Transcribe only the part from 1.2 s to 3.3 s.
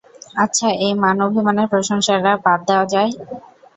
অভিমানের প্রসঙ্গটা বাদ দেয়া যায়?